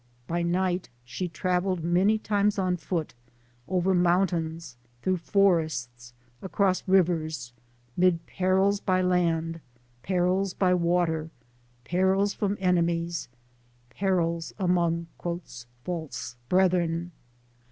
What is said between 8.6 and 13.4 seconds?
by land, perils by water, perils from enemies,"